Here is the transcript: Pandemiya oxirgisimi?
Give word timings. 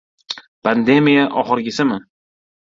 Pandemiya 0.67 1.25
oxirgisimi? 1.43 1.97